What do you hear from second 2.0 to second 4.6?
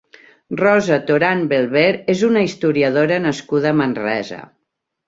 és una historiadora nascuda a Manresa.